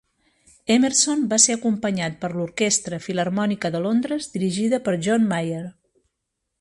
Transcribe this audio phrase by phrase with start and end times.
[0.75, 5.65] Emerson va ser acompanyat per l'Orquestra Filharmònica de Londres, dirigida per John Mayer.